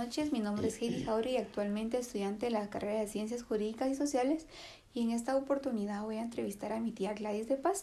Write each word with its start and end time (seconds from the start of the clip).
noches, 0.00 0.32
mi 0.32 0.40
nombre 0.40 0.68
es 0.68 0.80
Heidi 0.80 1.04
Jauri 1.04 1.32
y 1.32 1.36
actualmente 1.36 1.98
estudiante 1.98 2.46
de 2.46 2.52
la 2.52 2.70
carrera 2.70 3.00
de 3.00 3.06
Ciencias 3.06 3.42
Jurídicas 3.42 3.90
y 3.90 3.94
Sociales 3.94 4.46
y 4.94 5.02
en 5.02 5.10
esta 5.10 5.36
oportunidad 5.36 6.04
voy 6.04 6.16
a 6.16 6.22
entrevistar 6.22 6.72
a 6.72 6.80
mi 6.80 6.90
tía 6.90 7.12
Gladys 7.12 7.48
de 7.48 7.56
Paz. 7.56 7.82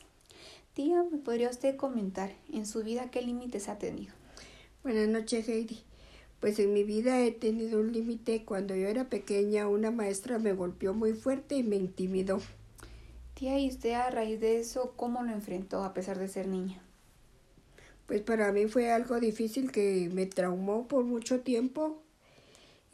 Tía, 0.73 1.03
¿me 1.03 1.19
podría 1.19 1.47
usted 1.51 1.75
comentar 1.75 2.31
en 2.51 2.65
su 2.65 2.81
vida 2.81 3.11
qué 3.11 3.21
límites 3.21 3.69
ha 3.69 3.77
tenido? 3.77 4.15
Buenas 4.81 5.07
noches, 5.07 5.47
Heidi. 5.47 5.77
Pues 6.39 6.57
en 6.57 6.73
mi 6.73 6.83
vida 6.83 7.19
he 7.19 7.31
tenido 7.31 7.79
un 7.79 7.94
límite. 7.94 8.44
Cuando 8.46 8.76
yo 8.76 8.88
era 8.88 9.10
pequeña, 9.10 9.68
una 9.68 9.92
maestra 9.92 10.40
me 10.40 10.54
golpeó 10.54 10.96
muy 10.96 11.13
fuerte 11.13 11.56
y 11.56 11.62
me 11.62 11.76
intimidó. 11.76 12.42
Tía, 13.36 13.60
¿y 13.60 13.68
usted 13.70 13.92
a 13.92 14.10
raíz 14.10 14.40
de 14.40 14.58
eso 14.58 14.94
cómo 14.96 15.22
lo 15.22 15.34
enfrentó 15.34 15.84
a 15.84 15.94
pesar 15.94 16.18
de 16.18 16.30
ser 16.30 16.48
niña? 16.48 16.81
Pues 18.08 18.22
para 18.22 18.52
mí 18.54 18.66
fue 18.66 18.91
algo 18.91 19.20
difícil 19.20 19.72
que 19.72 20.09
me 20.12 20.26
traumó 20.26 20.88
por 20.88 21.04
mucho 21.04 21.41
tiempo, 21.41 22.02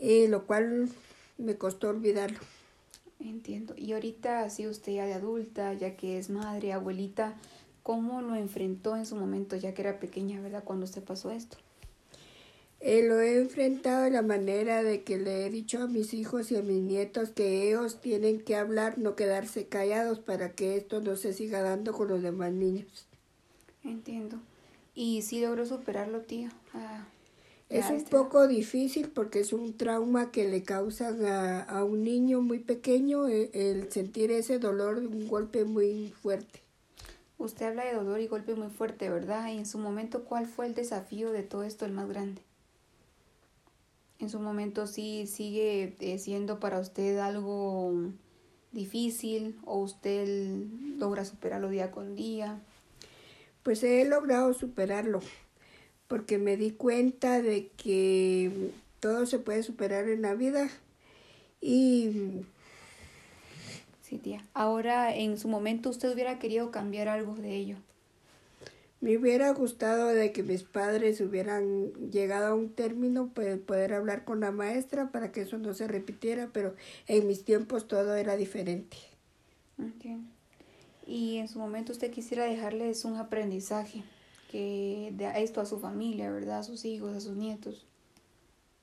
eh, 0.03 0.27
lo 0.27 0.45
cual 0.45 0.89
me 1.37 1.55
costó 1.55 1.87
olvidarlo. 1.87 2.39
Entiendo. 3.21 3.73
Y 3.77 3.93
ahorita, 3.93 4.41
así 4.41 4.67
usted 4.67 4.91
ya 4.91 5.05
de 5.05 5.13
adulta, 5.13 5.73
ya 5.73 5.95
que 5.95 6.17
es 6.17 6.29
madre, 6.29 6.73
abuelita, 6.73 7.35
¿cómo 7.83 8.21
lo 8.21 8.35
enfrentó 8.35 8.97
en 8.97 9.05
su 9.05 9.15
momento, 9.15 9.55
ya 9.55 9.73
que 9.73 9.81
era 9.81 10.01
pequeña, 10.01 10.41
verdad, 10.41 10.65
cuando 10.65 10.83
usted 10.83 11.01
pasó 11.01 11.31
esto? 11.31 11.55
Eh, 12.81 13.03
lo 13.07 13.21
he 13.21 13.37
enfrentado 13.37 14.03
de 14.03 14.11
la 14.11 14.21
manera 14.21 14.83
de 14.83 15.03
que 15.03 15.17
le 15.17 15.45
he 15.45 15.49
dicho 15.49 15.81
a 15.81 15.87
mis 15.87 16.13
hijos 16.13 16.51
y 16.51 16.57
a 16.57 16.61
mis 16.61 16.81
nietos 16.81 17.29
que 17.29 17.69
ellos 17.69 18.01
tienen 18.01 18.41
que 18.41 18.57
hablar, 18.57 18.97
no 18.97 19.15
quedarse 19.15 19.67
callados 19.67 20.19
para 20.19 20.51
que 20.51 20.75
esto 20.75 20.99
no 20.99 21.15
se 21.15 21.31
siga 21.31 21.61
dando 21.61 21.93
con 21.93 22.09
los 22.09 22.21
demás 22.21 22.51
niños. 22.51 23.07
Entiendo. 23.85 24.37
¿Y 24.95 25.21
si 25.21 25.39
logró 25.39 25.65
superarlo, 25.65 26.23
tía? 26.23 26.51
Es 27.73 27.89
un 27.89 28.03
poco 28.03 28.47
difícil 28.47 29.09
porque 29.09 29.39
es 29.39 29.51
un 29.51 29.75
trauma 29.75 30.31
que 30.31 30.47
le 30.47 30.63
causan 30.63 31.25
a, 31.25 31.63
a 31.63 31.83
un 31.83 32.03
niño 32.03 32.41
muy 32.41 32.59
pequeño 32.59 33.27
el, 33.27 33.49
el, 33.53 33.91
sentir 33.91 34.31
ese 34.31 34.59
dolor, 34.59 34.99
un 34.99 35.27
golpe 35.27 35.65
muy 35.65 36.13
fuerte. 36.21 36.61
Usted 37.39 37.67
habla 37.67 37.85
de 37.85 37.95
dolor 37.95 38.19
y 38.19 38.27
golpe 38.27 38.55
muy 38.55 38.69
fuerte, 38.69 39.09
¿verdad? 39.09 39.51
Y 39.51 39.57
en 39.57 39.65
su 39.65 39.79
momento, 39.79 40.23
¿cuál 40.23 40.45
fue 40.45 40.67
el 40.67 40.75
desafío 40.75 41.31
de 41.31 41.43
todo 41.43 41.63
esto, 41.63 41.85
el 41.85 41.91
más 41.91 42.07
grande? 42.07 42.41
En 44.19 44.29
su 44.29 44.39
momento, 44.39 44.85
¿sí 44.85 45.25
sigue 45.27 45.95
eh, 45.99 46.19
siendo 46.19 46.59
para 46.59 46.79
usted 46.79 47.17
algo 47.17 47.93
difícil 48.71 49.59
o 49.65 49.79
usted 49.79 50.27
logra 50.97 51.25
superarlo 51.25 51.69
día 51.69 51.91
con 51.91 52.15
día? 52.15 52.61
pues 53.63 53.81
he 53.83 54.05
logrado 54.05 54.53
superarlo, 54.53 55.21
porque 56.13 56.37
me 56.37 56.57
di 56.57 56.69
cuenta 56.69 57.41
de 57.41 57.71
que 57.75 58.69
todo 58.99 59.25
se 59.25 59.39
puede 59.39 59.63
superar 59.63 60.07
en 60.09 60.21
la 60.21 60.35
vida 60.35 60.69
y... 61.59 62.43
Sí, 64.03 64.19
tía. 64.19 64.45
Ahora, 64.53 65.15
en 65.15 65.39
su 65.39 65.47
momento, 65.47 65.89
¿usted 65.89 66.13
hubiera 66.13 66.37
querido 66.37 66.69
cambiar 66.69 67.07
algo 67.07 67.33
de 67.33 67.55
ello? 67.55 67.77
Me 69.01 69.17
hubiera 69.17 69.49
gustado 69.53 70.05
de 70.09 70.31
que 70.31 70.43
mis 70.43 70.61
padres 70.61 71.19
hubieran 71.19 71.91
llegado 72.11 72.45
a 72.45 72.53
un 72.53 72.69
término, 72.69 73.31
pues 73.33 73.57
poder 73.57 73.95
hablar 73.95 74.23
con 74.23 74.39
la 74.39 74.51
maestra 74.51 75.11
para 75.11 75.31
que 75.31 75.41
eso 75.41 75.57
no 75.57 75.73
se 75.73 75.87
repitiera, 75.87 76.51
pero 76.53 76.75
en 77.07 77.25
mis 77.25 77.43
tiempos 77.43 77.87
todo 77.87 78.13
era 78.13 78.35
diferente. 78.35 78.97
Y 81.07 81.37
en 81.37 81.47
su 81.47 81.57
momento 81.57 81.91
usted 81.91 82.11
quisiera 82.11 82.43
dejarles 82.43 83.03
un 83.03 83.15
aprendizaje 83.15 84.03
que 84.53 85.11
de 85.17 85.43
esto 85.43 85.61
a 85.61 85.65
su 85.65 85.79
familia, 85.79 86.31
¿verdad? 86.31 86.59
A 86.59 86.63
sus 86.63 86.85
hijos, 86.85 87.15
a 87.15 87.19
sus 87.19 87.35
nietos. 87.35 87.87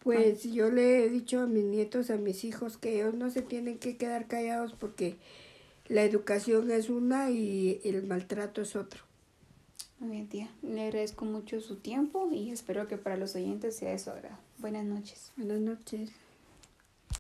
Pues 0.01 0.43
yo 0.43 0.69
le 0.69 1.05
he 1.05 1.09
dicho 1.09 1.39
a 1.39 1.47
mis 1.47 1.63
nietos, 1.63 2.11
a 2.11 2.17
mis 2.17 2.43
hijos, 2.43 2.77
que 2.77 2.97
ellos 2.97 3.15
no 3.15 3.31
se 3.31 3.41
tienen 3.41 3.79
que 3.79 3.97
quedar 3.97 4.27
callados 4.27 4.73
porque 4.73 5.17
la 5.87 6.03
educación 6.03 6.73
es 6.73 6.91
una 6.91 7.31
y 7.31 7.81
el 7.85 8.03
maltrato 8.03 8.63
es 8.63 8.75
otro. 8.75 9.05
Muy 10.01 10.11
bien, 10.11 10.29
tía. 10.29 10.51
Le 10.63 10.87
agradezco 10.87 11.25
mucho 11.25 11.61
su 11.61 11.77
tiempo 11.77 12.29
y 12.33 12.51
espero 12.51 12.89
que 12.89 12.97
para 12.97 13.17
los 13.17 13.37
oyentes 13.37 13.77
sea 13.77 13.93
de 13.93 13.99
su 14.01 14.11
agrado. 14.11 14.39
Buenas 14.59 14.85
noches. 14.85 15.31
Buenas 15.37 15.61
noches. 15.61 16.11